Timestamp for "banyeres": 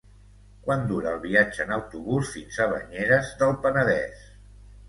2.75-3.33